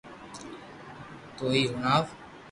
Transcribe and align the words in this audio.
تو 1.37 1.45
ھي 1.53 1.61
ھڻاو 1.73 2.03